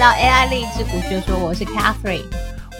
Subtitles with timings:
[0.00, 2.24] 到 AI 励志股就说，我是 Catherine，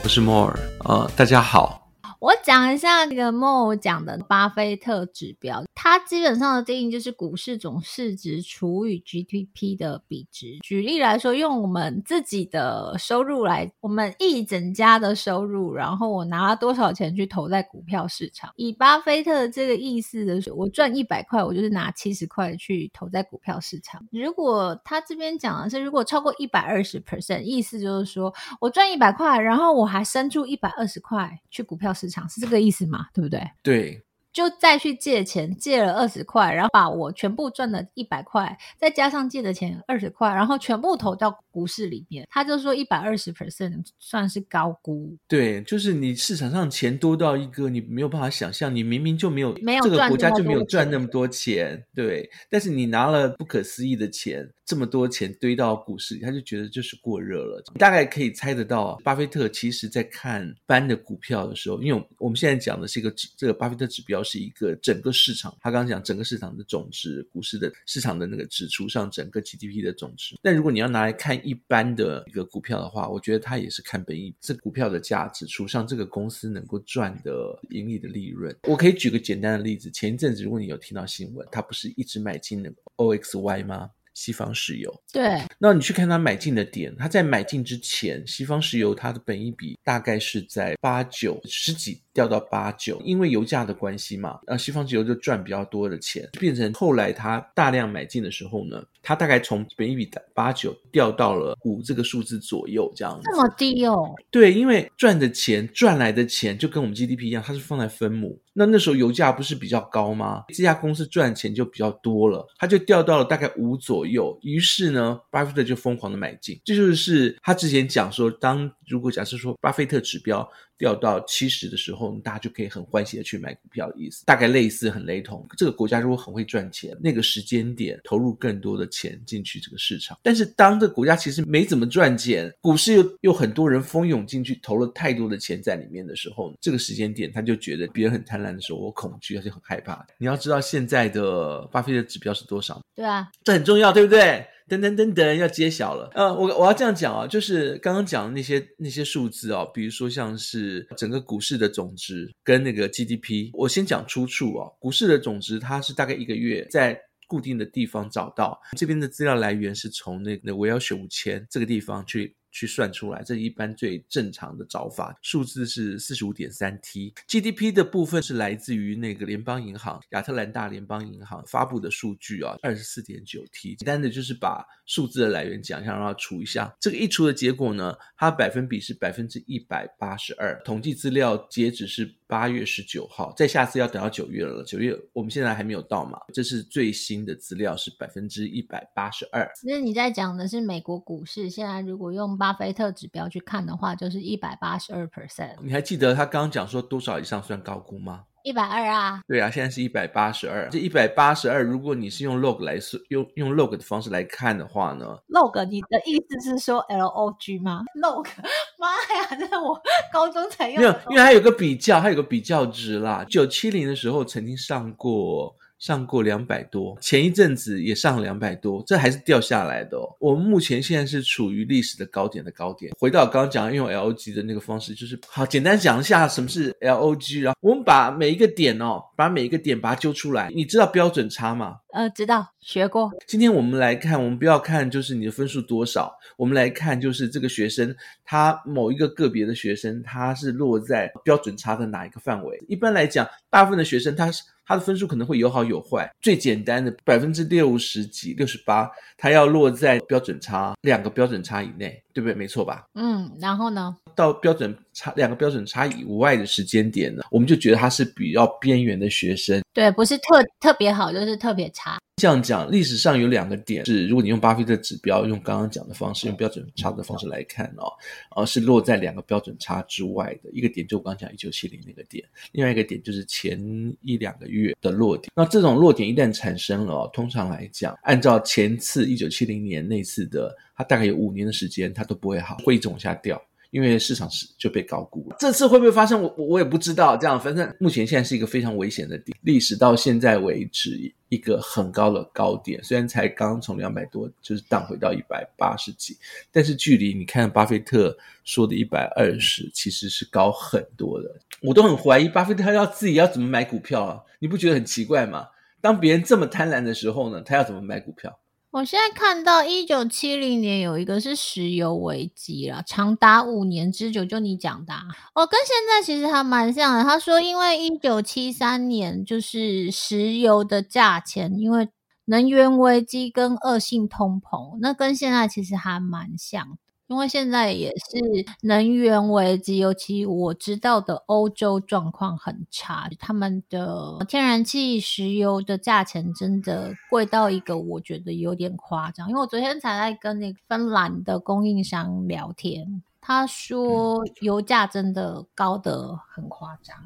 [0.03, 0.55] 我是 More，
[0.87, 1.80] 呃，大家好。
[2.21, 10.59] 我讲一下那个 Mo 讲的巴菲特指标，它基本上的定义就是股市总市值除以 GDP 的比值。
[10.63, 18.53] 举例来说，用我们自己的收入来，我们一整家的收入，然后我拿了多少钱去投在股票市场。
[18.57, 24.07] 以巴菲特这个意思的是，我赚一百块，我就是拿七十块去投在股票市场。
[24.13, 32.10] 如果他这边讲的是，如果超过一百二十 percent，意思就是说我赚一百块，然后我还生出一百二十块去股票市场。
[32.11, 33.07] 是这个意思嘛？
[33.15, 33.49] 对不对？
[33.63, 34.03] 对。
[34.33, 42.25] 就再去借钱，借了二十块，然后把我全部赚的一百块，再加上借的钱二十块，然后全部投到股市里面。
[42.31, 45.17] 他就说一百二十 percent 算是高估。
[45.27, 52.31] 对，就是你市场上钱多到一个你没有办法想象，你明明就没有，没有这个国家就没有赚那么多钱，对。
[52.49, 57.61] 但是你拿了不可思议的钱，这么多钱堆到股市里，他就觉得就是过热了。
[57.77, 64.21] 大概可以猜得到，巴菲特其实在看班的股票的时候，因为我们现在讲的是一个这个巴菲特指标。
[64.23, 70.37] 是一个整个市场，他刚刚讲整个市场的总值，股市的市场的那个指数上整个 GDP 的总值。
[70.41, 78.55] 但如果你要拿来看一般的一个股票的话，我觉得它也是看本益，这股票的价值除上这个公司能够赚的盈利的利润。
[78.69, 83.91] 我可以举个简单的例子，前一阵子如果你有听到新闻，它不是一直买进那个 OXY 吗？
[84.15, 85.03] 西方石油。
[85.13, 92.03] 对，那你去看它买进的点，它在买进之前，西方石油它的本益比大概是在八九十几。
[92.13, 103.23] 掉到八九，因为油价的关系嘛，呃，西方石油就赚比较多的钱，变成后来他大量买进的时候呢，他大概从本一比的八九掉到了五这个数字左右，这样子。
[103.31, 104.15] 这么低哦？
[104.31, 108.41] 对，因为赚的钱赚来的钱就跟我们 GDP 一样，它是放在分母。
[108.53, 110.45] 那那时候油价不是比较高吗？
[110.49, 114.37] 这家公司赚钱就比较多了，它就掉到了大概五左右。
[114.43, 116.61] 于是呢，巴菲特就疯狂的买进。
[116.65, 120.47] 这就是他之前讲说，当如果假设说巴菲特指标。
[120.81, 125.47] 掉到七十的时候，大家就可以很欢喜的去买股票的意思，大概类似很雷同。
[125.59, 130.19] 这个国家如果很会赚钱，那个时间点投入更多的钱进去这个市场。
[130.23, 140.07] 但是当这个国家其实没怎么赚钱，股市又又很多人蜂拥进去，投了太多的钱在里面的时候，这个时间点他就觉得别人很贪婪的时候，我恐惧，他就很害怕。
[140.17, 142.81] 你要知道现在的巴菲特指标是多少？
[142.97, 144.47] 对啊，这很重要，对不对？
[144.71, 146.09] 噔噔噔噔，要揭晓了。
[146.15, 154.71] 呃，我我要这样讲啊，就是刚刚讲的那些那些数字啊，比如说像是整个股市的总值跟那个 GDP，我先讲出处啊。
[154.79, 162.37] 股市的总值它是大概一个月在固定的地方找到，这边的资料来源是从那个维尔雪五千这个地方去。
[162.51, 167.13] 去算出来，这一般最正常的找法，数字是四十五点三 T。
[167.27, 173.77] GDP 的部分是来自于那个联邦银行亚特兰大联邦银行发布的数据啊，二十四点九 T。
[173.77, 176.75] 简单的就是把数字的来源讲一下，然后除一下。
[176.81, 180.61] 这个一除的结果呢，它百分比是百分之一百八十二。
[180.65, 184.65] 统计资料截止是八月十九号，再下次要等到九月了。
[184.65, 186.19] 九月我们现在还没有到嘛？
[186.33, 189.47] 这是最新的资料是百分之一百八十二。
[189.61, 192.31] 其实你在讲的是美国股市，现在如果用。
[192.39, 195.57] 巴菲特指标去看的话，就是一百八十二 percent。
[195.63, 198.25] 你还记得他刚刚讲说多少以上算高估吗？
[198.43, 199.21] 一百二啊。
[199.27, 200.69] 对啊，现在是一百八十二。
[200.71, 208.27] 这一百八十二，如果你是用 log 来算，用用 log 的方式来看的话呢？log，你的意思是说 L O G 吗？log，
[208.79, 209.81] 妈呀，这是我
[210.13, 210.79] 高中才用。
[210.79, 213.25] 没有，因为它有个比较，它有个比较值啦。
[213.29, 215.57] 九七零的时候曾经上过。
[215.81, 220.07] 上过两百多，前一阵子也上了两百多，这还是掉下来的哦。
[220.21, 222.93] 我们目前现在是处于历史的高点的高点。
[222.99, 230.51] 回到刚刚讲用 LOG 的那个方式，就是好简单讲一下什么是 LOG，然后我们把每一个点哦，把每一个点把它揪出来。
[230.55, 231.79] 你知道标准差吗？
[231.93, 233.11] 呃，知道，学过。
[233.27, 237.93] 今天我们来看，我们不要看就是你的分数多少，我们来看就是这个学生
[238.23, 242.63] 他某一个个别的学生他是落在标准差的哪一个范围。
[242.69, 244.43] 一般来讲，大部分的学生他是。
[244.71, 252.35] 他的分数可能会有好有坏，最简单的百分之六十几、六十八，他要落在标准差两个标准差以内，对不对？
[252.35, 252.85] 没错吧？
[252.95, 253.97] 嗯，然后呢？
[254.15, 259.63] 到标准差两个标准差以外的时间点呢，我们就觉得他是比较边缘的学生。
[259.73, 261.99] 对，不是特特别好，就是特别差。
[262.17, 267.89] 这样讲，历史上有两个点是，如果你用巴菲特指标，用刚刚讲的方式，用标准差的方式来看哦，
[268.37, 270.51] 呃，是落在两个标准差之外的。
[270.53, 272.23] 一个点就我刚刚讲一九七零那个点，
[272.53, 273.59] 另外一个点就是前
[274.03, 275.31] 一两个月的落点。
[275.35, 283.41] 那这种落点一旦产生了，通常来讲，按照前次一九七零年那次的，它大概有五年的时间，它都不会好，会一直往下掉。
[283.71, 285.37] 因为市场是就被高估了。
[285.39, 286.21] 这次会不会发生？
[286.21, 287.17] 我我也不知道。
[287.17, 290.99] 这样，反正目前现在是一个非常危险的点，历史到现在为止
[291.29, 296.19] 一个很高的高点，虽然才刚从两百多就是荡回到一百八十几，
[296.51, 301.33] 但是距离你看巴菲特说的一百二十其实是高很多的。
[301.63, 304.21] 我都很怀疑巴菲特他要自己要怎么买股票啊？
[304.41, 305.47] 你不觉得很奇怪吗？
[305.81, 308.37] 当别人这么贪婪的时候呢，他要怎么买股票？
[308.73, 314.25] 我现在看到一九七零年有一个是石油危机了，长达五年之久。
[314.25, 314.95] 就你讲的，
[315.35, 317.03] 哦，跟现在其实还蛮像的。
[317.03, 321.89] 他说，因为一九七三年就是石油的价钱，因为
[322.27, 326.79] 能源危机跟恶性通膨，那跟现在其实还蛮像。
[327.11, 339.29] 因为现在也是能源危机，尤其我知道的欧洲状况很差，他们的天然气、石油的价钱真的贵到一个我觉得有点夸张。
[339.29, 346.97] 因为我昨天才在跟那个芬兰的供应商聊天，他说油价真的高得很夸张。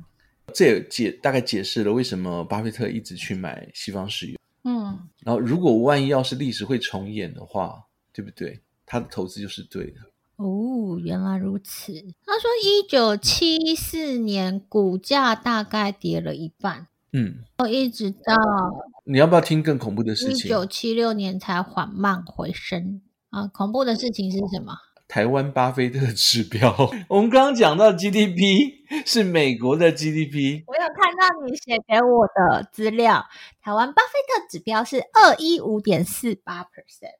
[0.52, 4.38] 这也解大概解释了为什么巴菲特一直去买西方石油。
[4.64, 8.60] 嗯，然后如果万一要是历史会重演的话，对不对？
[8.86, 10.00] 他的投资就是对的
[10.36, 11.92] 哦，原来如此。
[12.26, 17.36] 他说，一九七四年股价大概跌了一半，嗯，
[17.70, 18.34] 一直到
[19.04, 20.46] 你要不要听更恐怖的事情？
[20.46, 23.00] 一九七六年才缓慢回升
[23.30, 23.46] 啊！
[23.46, 24.74] 恐怖的事情是什么？
[25.06, 26.74] 台湾巴菲特指标。
[27.08, 33.24] 我们刚刚讲到 GDP 是美国的 GDP，我有看到你写给我的资料，
[33.62, 37.18] 台湾巴菲特指标是二一五点四八 percent。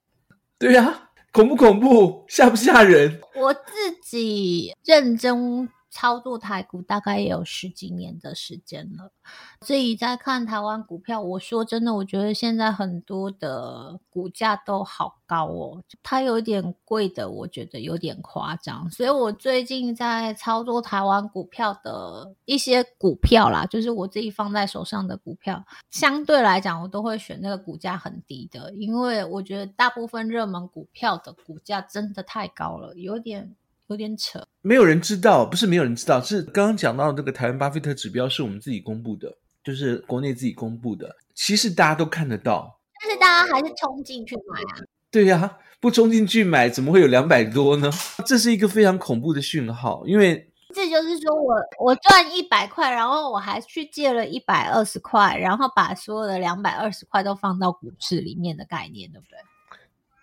[0.59, 1.11] 对呀、啊。
[1.35, 2.25] 恐不恐怖？
[2.29, 3.21] 吓不吓人？
[3.35, 3.61] 我自
[4.05, 9.13] 己认真操作台股，大概也有十几年的时间了。
[9.61, 18.91] 所以在看台湾股票，我说真的，我觉得现在很多的股价都好高哦，它有点贵的，我觉得有点夸张。
[18.91, 33.55] 所以我最近在操作台湾股票的一些股票啦，就是我自己放在手上的股票，相对来讲，我都会选那个股价很低的，因为我觉得大部分热门股票的股价真的太高了，有点
[33.89, 34.47] 有点扯。
[34.63, 39.33] 没有人知道，不是没有人知道，是刚刚讲到的这个台湾巴菲特指标是我们自己公布的。
[39.65, 44.85] 就是国内自己公布的，其实大家都看得到，但是大家还是冲进去买啊。
[45.11, 47.91] 对呀、啊，不冲进去买，怎么会有两百多呢？
[48.27, 59.39] 这是一个非常恐怖的讯号，因为这就是说我我赚一百块，然后我还去借了一百二十块，然后把所有的两百二十块都放到股市里面的概念，对不对？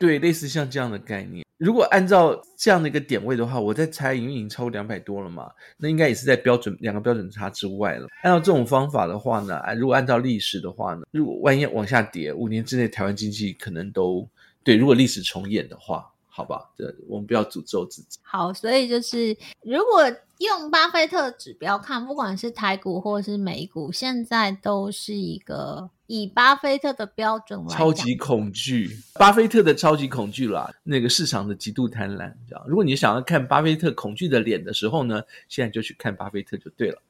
[0.01, 8.07] 对，类似像这样的概念，如果按照这样的一个点位的话，我在猜，因为已经超过两百多了嘛，那应该也是在标准两个标准差之外了。
[8.23, 14.27] 按照这种方法的话呢，如果按照历史的话呢，如果万一往下跌，五年之内台湾经济可能都
[14.63, 14.75] 对。
[14.75, 16.07] 如果历史重演的话。
[16.33, 18.17] 好吧，这，我们不要诅咒自己。
[18.23, 32.65] 好，所以就是如果用巴菲特指标看，不管是台股或是美股，现在都是一个以巴菲特的标准来讲，超级恐惧，巴菲特的超级恐惧啦，那个市场的极度贪婪，这样。
[32.65, 37.01] 如果你想要看巴菲特恐惧的脸的时候呢，现在就去看巴菲特就对了。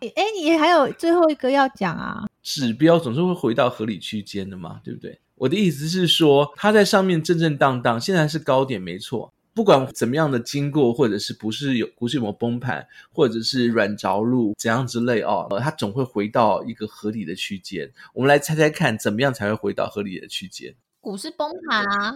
[0.00, 2.26] 哎、 嗯，你还有最后一个要讲啊？
[2.42, 5.20] 指标总是会回到合理区间的嘛，对不对？
[5.38, 9.32] 我的意思是说，它在上面震震荡荡，现在是高点没错。
[9.54, 17.90] 不管怎么样的经过，或者是不是有股市有没有崩盘，或者是软着陆怎样之类哦，它总会回到一个合理的区间。
[18.14, 20.74] 我们来猜猜看，怎么样才会回到合理的区间？
[21.00, 22.14] 股市崩盘啊？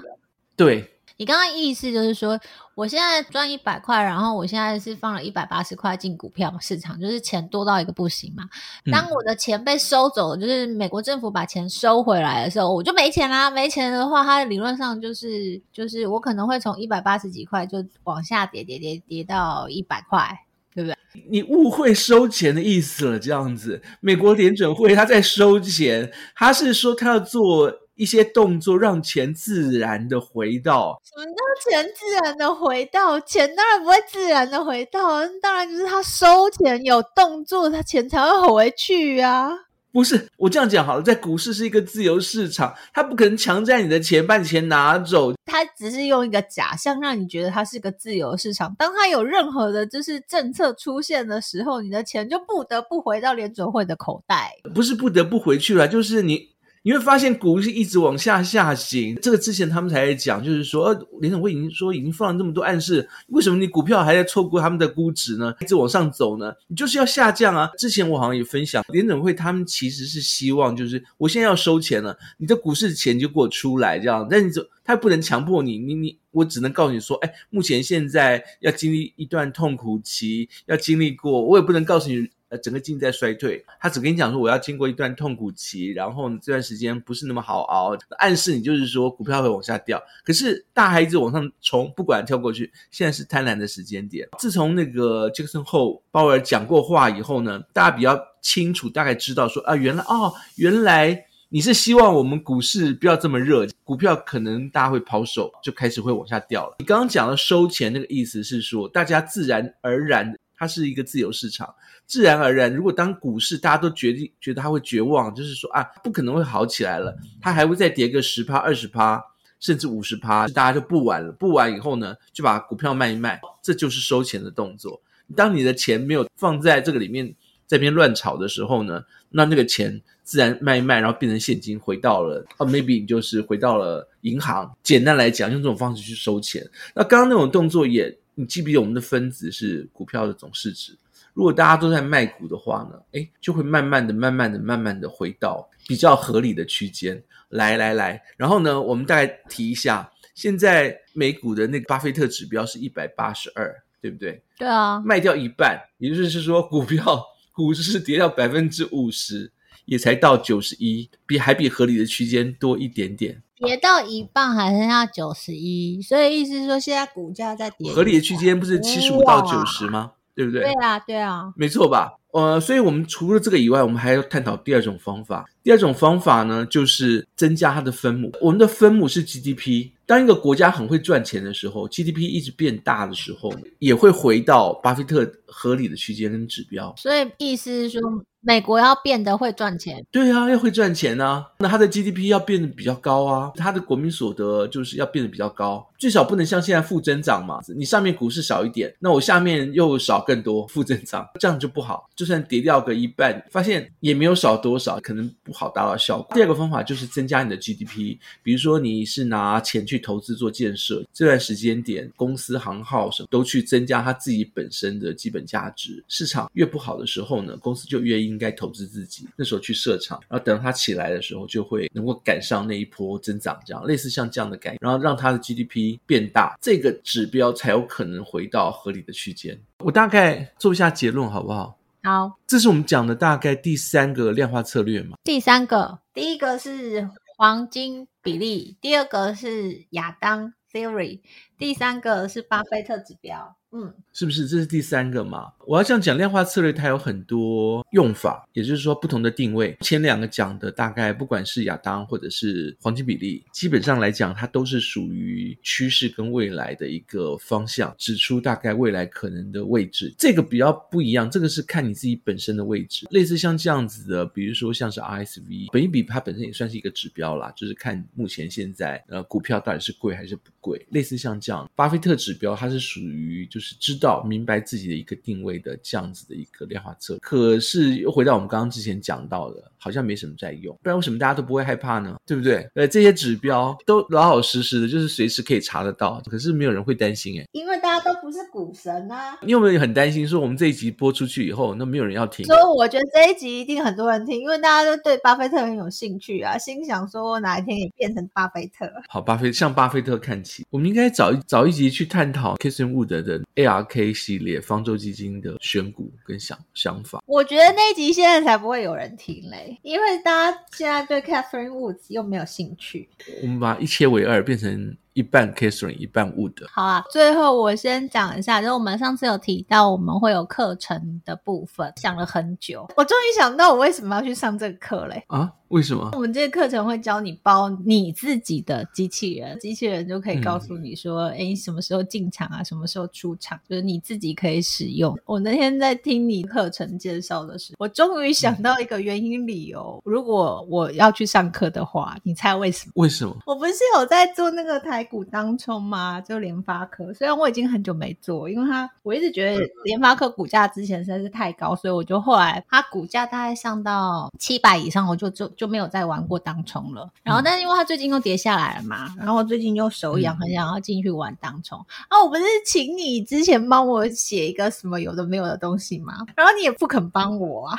[0.57, 0.89] 对。
[1.19, 2.41] 你刚刚意思就是说，
[2.75, 8.43] 我现在赚一百块，然后我现在是放了一百八十块进股票市场，就是钱多到一个不行嘛。
[8.91, 13.49] 当我的钱被收走了，就是美国政府把钱收回来的时候，我就没钱啦。
[13.49, 20.37] 没钱的话，它理论上就是就是我可能会从一百八十几块就往下跌跌跌跌到一百块，
[20.75, 20.97] 对不对？
[21.31, 27.71] 你误会收钱的意思了，这样子，美国联准会他在收钱，他是说他要做。
[28.03, 31.01] 一些动作让钱自然的回到。
[31.05, 33.21] 什么叫钱自然的回到？
[33.21, 39.51] 钱当然不会自然的回到，当然就是他收钱有动作，他钱才会回去啊。
[39.93, 45.35] 不是，我这样讲好了，在股市是一个自由市场，他不可能强占你的钱，把你钱拿走。
[45.45, 48.75] 他只是用一个假象让你觉得它是个自由市场。
[48.77, 54.55] 当他有任何的就是政策出现的时候，你的钱就不得不回到联准会的口袋。
[54.75, 56.53] 不是不得不回去了，就是你。
[56.85, 59.17] 你会发现股市一直往下下行。
[59.23, 65.55] 这个之前他们才在讲，就是说，呃，联总会已经说已经放了这么多暗示，为什么你股票还在错过他们的估值呢？
[65.61, 66.53] 一直往上走呢？
[66.67, 67.71] 你就是要下降啊！
[67.79, 74.27] 之前我好像也分享，联总会他们其实是希望，就是我现在要收钱了，你的股市的钱就给我出来，这样。
[74.29, 82.29] 但你就他不能强迫你，你你我只能告诉你说，哎，目前现在要经历一段痛苦期，要经历过，我也不能告诉你。
[82.53, 89.99] 呃，整个经济在衰退，他只跟你讲说我要经过一段痛苦期，然后这段时间不是那么好熬，暗示你就是说股票会往下掉。
[90.23, 94.29] 可是大海一直往上冲，不管跳过去，现在是贪婪的时间点。
[94.39, 106.77] 自从那个杰克森后鲍尔讲过话以后呢，大家比较清楚，大概知道说啊，原来哦，原来你是希望我们股市不要这么热，股票可能大家会抛售，就开始会往下掉了。
[106.81, 110.37] 你刚刚讲的收钱那个意思是说，大家自然而然。
[110.63, 111.75] 它是一个自由市场，
[112.07, 119.21] 自然而然，如果当股市大家都决定觉得它会绝望，就是说啊，不可能会好起来了，它还会再跌个十趴、二十趴，
[119.59, 121.33] 甚至五十趴，大家就不玩了。
[121.33, 125.03] 不玩以后呢，就把股票卖一卖，这就是收钱的动作。
[125.35, 127.35] 当你的钱没有放在这个里面，
[127.67, 134.73] 在边乱炒的时候呢，那那个钱自然卖一卖，然后变成现金，回到了哦，maybe 你就是回到了银行。
[134.85, 136.65] 简单来讲，用这种方式去收钱。
[136.95, 138.17] 那刚刚那种动作也。
[138.35, 140.97] 你记不记得我们的分子是股票的总市值？
[141.35, 147.23] 如果大家都在卖股的话呢，哎，就会慢慢的、慢慢的、慢慢的回到比较合理的区间。
[147.53, 153.71] 来来来，然后呢，我们大概提一下，现在美股的那个巴菲特指标是一百八十二，
[154.01, 154.43] 对不对？
[154.57, 157.23] 对啊，卖掉一半，也就是说，股票
[157.53, 159.53] 股市是跌掉百分之五十，
[159.85, 163.43] 也才到九十一，比还比合理的区间多一点点。
[163.63, 167.93] 跌到一半还剩下九十一，所以意思是说现在股价在跌。
[167.93, 170.13] 合理的区间不是七十五到九十吗？
[170.35, 170.63] 对不对？
[170.63, 172.15] 对啊，对啊，没错吧？
[172.33, 175.45] 呃，所以我们除了这个以外，我们还要探讨第二种方法。
[175.63, 178.33] 第二种方法呢，就是增加它的分母。
[178.41, 179.91] 我们的分母是 GDP。
[180.05, 186.93] 当一个国家很会赚钱的时候，GDP 一直变大的时候，也会回到巴菲特合理的区间跟指标。
[186.99, 188.01] 所以意思是说。
[188.45, 191.47] 美国要变得会赚钱，对啊，要会赚钱啊。
[191.61, 197.61] 那它的 GDP 要变得比较高啊，它的国民所得就是要变得比较高，最少不能像现在负增长嘛。
[197.77, 202.11] 你上面股市少一点，那我下面又少更多负增长，这样就不好。
[202.17, 206.35] 就算跌掉个一半，发现也没有少多少，可能不好达到效果。
[206.35, 216.05] 第二个方法就是增加你的 GDP，比如说你是拿钱去投资做建设，这段时间点公司行号什么都去增加它自己本身的基本价值。
[216.07, 218.33] 市场越不好的时候呢，公司就越应。
[218.43, 229.57] 该投资自己，那时候去设厂，然后等它起来的时候，就会能够赶上那一波增长，这样类似像这样的概念，然后让它的 GDP 变大，这个指标才有可能回到合理的区间。
[229.79, 231.79] 我大概做一下结论，好不好？
[232.05, 235.17] 好，这是我们讲的大概第三个量化策略嘛。
[235.23, 241.21] 第三个，第一个是黄金比例，第二个是亚当 Theory，
[241.57, 243.57] 第三个是巴菲特指标。
[243.75, 245.51] 嗯，是不是这是第三个嘛？
[245.67, 249.75] 我要这样讲，量化策略它有很多用法，也就是说不同的定位。
[249.81, 260.15] 前两个讲的大概不管是亚当或者是黄金比例，基本上来讲它都是属于趋势跟未来的一个方向，指出大概未来可能的位置。
[260.19, 263.07] 这个比较不一样，这个是看你自己本身的位置。
[263.11, 270.85] 类似像这样子的，比如说像是 RSV，本益比它本身也算是一个指标啦，就是看目前现在呃股票到底是贵还是不贵。
[270.91, 273.62] 类似像这样，巴菲特指标它是属于就是。
[273.63, 282.17] 是知道明白自己的一个定位的这样子的一个量化策略，可是又回到我们刚刚之前讲到的，好像没什么在用，不然为什么大家都不会害怕呢？
[282.27, 282.69] 对不对？
[282.75, 289.39] 呃，这些指标都老老实实的，就是随时可以查得到，可是没有人会担心诶，因为大家都不是股神啊。
[289.43, 292.45] 你有没有很担心说我们这一集播出去以后，那没有人要听？
[292.47, 298.91] 所以我觉得这一集一定很多人听，因为大家都对巴菲特很有兴趣啊，心想说哪一天也变成巴菲特。
[299.09, 303.43] 好，巴菲向巴菲特看齐，我们应该早一早一集去探讨 Kissin Wood 的。
[303.57, 313.09] ARK 系列方舟基金的选股跟想想法，我觉得那集现在才不会有人听嘞，因为大家现在对 Catherine Woods 又没有兴趣。
[313.43, 314.97] 我们把一切为二，变成。
[315.15, 316.67] 一半 Catherine，一半 Wood。
[316.71, 325.23] 好啊，最后我先讲一下，就是我们上次有提到我们会有课程的部分，想了很久，我终于想到我为什么要去上这个课嘞？
[325.29, 326.11] 啊，为什么？
[326.15, 335.19] 我们这个课程会教你包你自己的机器人，机器人就可以告诉你说，哎、嗯，什么时候进场啊，什么时候出场，就是你自己可以使用。
[335.27, 342.93] 我那天在听你课程介绍的时候，我终于想到一个原因理由，嗯、如果我要去上课的话，你猜为什么？
[342.97, 343.37] 为什么？
[343.45, 345.02] 我不是有在做那个台。
[345.03, 347.13] 台股当冲嘛，就联发科。
[347.13, 357.11] 虽然我已经很久没做，因为它我一直觉得联发科股价之前实在是太高，所以我就后来它股价大概上到七百以上，我就就就没有再玩过当冲了。
[357.25, 361.77] 然后，但是因为它最近又跌下来了嘛，然后我最近又手痒，很想要进去玩当冲。
[362.09, 366.15] 啊，我不是请你之前帮我写一个什么有的没有的东西吗？
[366.37, 367.77] 然后你也不肯帮我啊。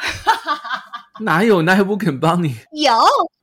[1.19, 1.61] 哪有？
[1.61, 2.55] 哪有不肯帮你？
[2.71, 2.91] 有，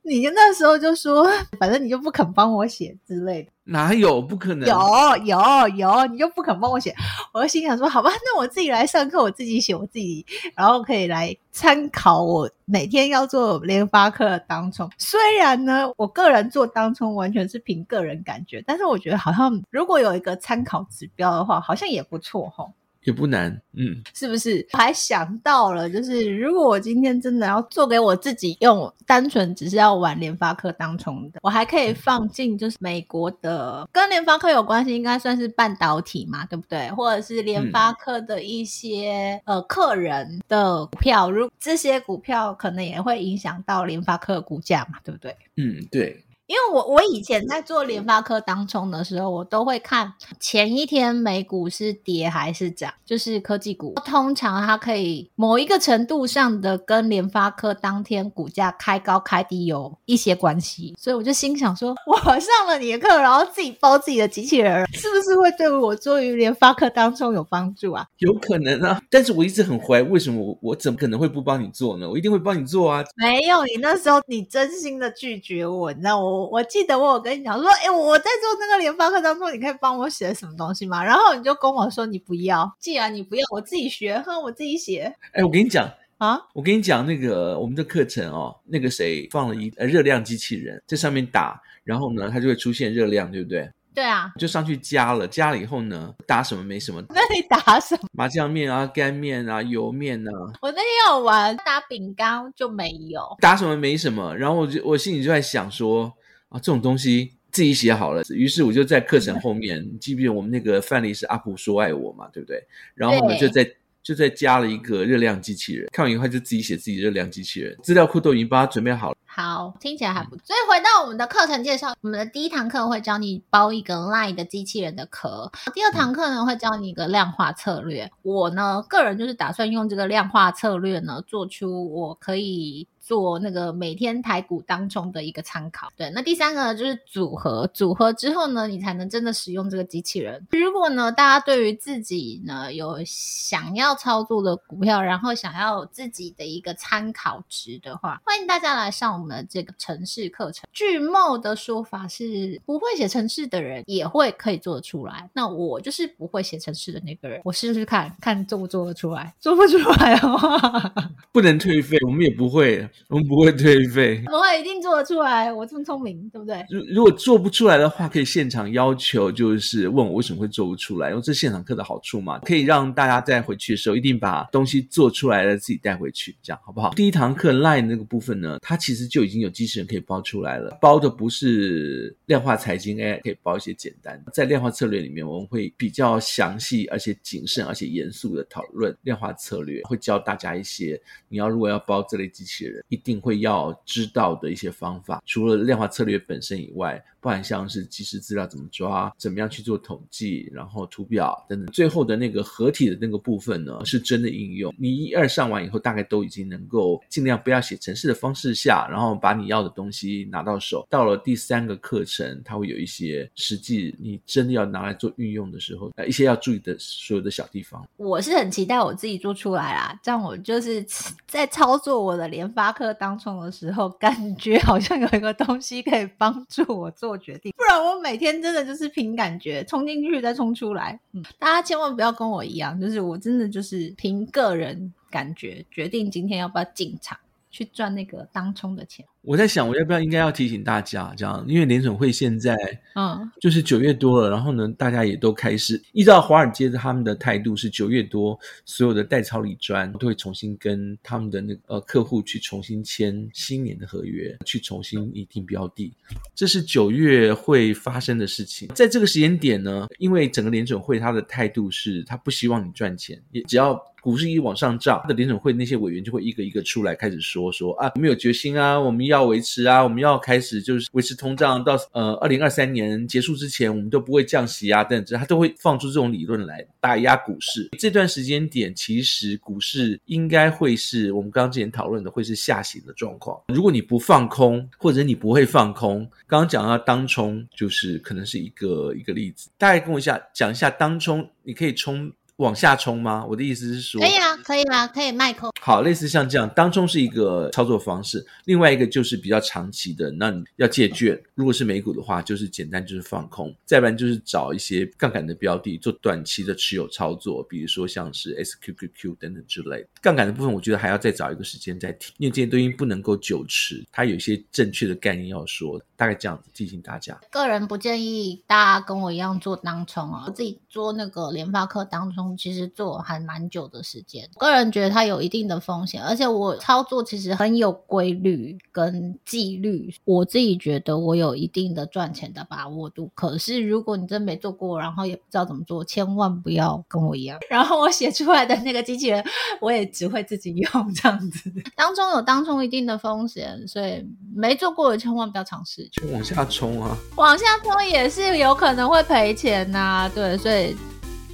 [0.03, 1.25] 你那时候就说，
[1.57, 3.49] 反正你就不肯帮我写之类的。
[3.63, 4.21] 哪有？
[4.21, 4.67] 不可能。
[4.67, 4.77] 有
[5.25, 6.93] 有有，你就不肯帮我写。
[7.33, 10.25] 我就心想说，好吧，那我自己来上课，我自己写，我自己，
[10.55, 14.89] 然后可以来参考我每天要做联发科的当中。
[14.97, 22.73] 虽然呢，我个人做当中完全是凭个人感觉，但是我觉得好像如果有一个参考指标的话，好像也不错吼。
[23.03, 24.65] 也不难，嗯，是不是？
[24.73, 36.91] 我还想到了，就是如果我今天真的要做给我自己用，单纯只是要玩联发科当冲的，我还可以放进就是美国的跟联发科有关系，应该算是半导体嘛，对不对？
[36.91, 45.35] 或者是联发科的一些、嗯、呃客人的股票，如这些股票可能也会影响到联发科的股价嘛，对不对？
[45.57, 46.23] 嗯，对。
[46.51, 68.05] 因为我我以前在做联发科当冲的时候，我都会看前一天美股是跌还是涨，就是科技股，通常它可以某一个程度上的跟联发科当天股价开高开低有一些关系，所以我就心想说，我上了你的课，然后自己包自己的机器人，是不是会对我做于联发科当冲有帮助啊？
[68.17, 72.09] 有可能啊，但是我一直很怀疑，为什么我我怎么可能会不帮你做呢？
[72.09, 73.01] 我一定会帮你做啊！
[73.15, 76.49] 没有，你那时候你真心的拒绝我，你知道我。
[76.51, 81.03] 我记得我有跟你讲说，哎、欸，我在做那个联发科当中，你可以帮我写什么东西吗？
[81.03, 85.03] 然后你就跟我说你不要，既然你不要，我自己学，哼，我自己写。
[85.33, 93.69] 哎、欸，我跟你讲啊，我跟你讲那个我们的课程哦，那个谁放了一呃热量机器人在上面打，然后呢，它就会出现热量，对不对？
[93.93, 97.03] 对啊，就上去加了，加了以后呢，打什么没什么。
[97.09, 98.07] 那你打什么？
[98.13, 100.31] 麻酱面啊，干面啊，油面啊。
[100.61, 103.21] 我那天有玩打饼干就没有。
[103.41, 106.13] 打什么没什么，然后我就我心里就在想说。
[106.51, 112.61] 啊，这种东西自己写好了，于是我就在课程后面，你记不记得我们那个范例是阿普说爱我嘛，对不对？
[112.93, 113.65] 然后呢，就在
[114.03, 119.17] 就在加了一个热量机器人，看完以后就自己写自己热量机器人，资料库都已经帮他准备好了。
[119.33, 120.43] 好，听起来还不错。
[120.45, 128.11] 所以回到我们的课程介绍，我们的第一堂课会教你包一个 LINE 的机器人的壳，第二堂课呢会教你一个量化策略。
[128.23, 132.87] 我呢个人就是打算用这个量化策略呢，做出我可以。
[133.03, 136.09] 做那个每天台股当中的一个参考，对。
[136.11, 140.47] 那第三个呢，就是组合，组合之后呢，你才能真的使用这个机器人。
[140.51, 150.67] 如果呢，大家对于自己呢有想要操作的股票，然后想要自己的一个参考值的话，欢迎大家来上我们的这个城市课程。
[150.73, 155.29] 据 Mo 的说法是，不会写城市的人也会可以做得出来。
[155.33, 159.33] 那我就是不会写城市的那个人，我试试看看做不做得出来。
[159.39, 160.93] 做不出来的话，
[161.31, 162.87] 不能退费，我们也不会。
[163.07, 165.51] 我们不会退费， 我会一定做得出来。
[165.51, 166.65] 我这么聪明，对不对？
[166.69, 171.09] 如如果做不出来的话，可以现场要求，就是问我为什么会做不出来。
[171.09, 176.89] 因为这现场课的好处嘛，可以让大家在回去的时候，一定把东西做出来了，自己带回去，这样好不好？
[176.93, 184.23] 第一堂课 Line 那个部分呢，它其实就已经有机器人可以包出来了，包的不是量化财经 AI，可以包一些简单。
[184.33, 192.83] 在量化策略里面，我们会比较详细，而且谨慎，而且严肃的讨论量化策略，会教大家一些你要如果要包这类机器人。
[192.87, 204.73] 一定会要知道的一些方法，除了量化策略本身以外，包含像是即时资料怎么抓，怎么样去做统计，然后图表等等，最后的那个合体的那个部分呢，是真的应用。
[204.77, 210.85] 你一二上完以后，大概都已经能够尽量不要写程式的方式下，然后然后把你要的东西拿到手。
[210.87, 217.83] 到了第三个课程，它会有一些实际你真的要拿来做运用的时候，呃，一些要注意的所有的小地方。
[217.97, 220.85] 我是很期待我自己做出来啦，这样我就是
[221.25, 230.99] 在操作我的联发科当冲的时候，感觉好像有一个东西可以帮助我做决定，不然我每天真的就是凭感觉冲进去再冲出来。
[231.13, 237.17] 嗯，大家千万不要跟我一样，就是我真的就是凭个人感觉决定今天要不要进场
[237.51, 239.05] 去赚那个当冲的钱。
[239.23, 242.55] 我在想，我要不要应该要提醒大家，这样，因为联准会现在，
[242.95, 255.93] 嗯，就是九月多了，然后呢，大家也都开始依照华尔街的他们的态度，是九月多，所有的代操理专都会重新跟他们的那个呃客户去重新签新年的合约，去重新拟定标的，
[256.33, 258.69] 这是九月会发生的事情。
[258.69, 277.69] 在这个时间点呢，因为整个联准会他的态度是他不希望你赚钱，也只要股市一往上涨，那联准会那些委员就会一个一个出来开始说说啊，我们有决心啊，我们要维持啊，我们要开始就是维持通胀到呃二零二三年结束之前，我们都不会降息啊等等，他都会放出这种理论来打压股市。
[277.77, 283.39] 这段时间点，其实股市应该会是我们刚刚之前讨论的，会是下行的状况。
[283.47, 289.49] 如果你不放空，或者你不会放空，刚刚讲到当冲，就是可能是一个一个例子。
[289.57, 292.11] 大概跟我一下讲一下当冲，你可以冲。
[292.37, 293.23] 往下冲吗？
[293.29, 295.50] 我的意思是说，可以啊，可以啊，可以卖空。
[295.63, 301.21] 好，类似像这样，当冲是一个操作方式，另外一个就是比较长期的，那你要借券。
[301.35, 309.85] 如果是美股的话，就是简单就是放空，再不然就是找一些杠杆的标的做短期的持有操作，比如说像是 SQQQ 等等之类。
[310.01, 317.19] 杠杆的部分，我觉得还要再找一个时间再提，因为这些东西不能够久持，它有一些正确的概念要说，大概这样子提醒大家。
[317.29, 322.35] 个人不建议大家跟我一样做当冲啊，我自己做那个联发科当冲。
[322.35, 333.09] 其实做还蛮久的时间，个人觉得它有一定的风险，而且我操作其实很有规律跟纪律，我自己觉得我有一定的赚钱的把握度。
[333.13, 337.37] 可是如果你真没做过，然后也不知道怎么做，千万不要跟我一样。
[337.49, 339.23] 然后我写出来的那个机器人，
[339.59, 341.51] 我也只会自己用这样子。
[341.75, 345.87] 当中有当中一定的风险，所以没做过的千万不要尝试。
[345.91, 346.95] 就往下冲啊！
[347.15, 350.75] 往下冲也是有可能会赔钱呐、啊，对，所以。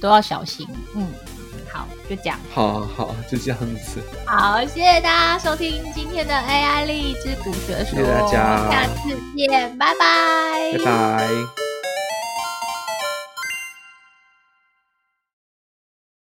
[0.00, 1.37] 都要小心，嗯，好，
[2.08, 11.28] 就这样，好，好，就这样子，好，谢谢大家收听今天的 AI 励志股学说，谢谢大家，下次见，拜拜，拜拜。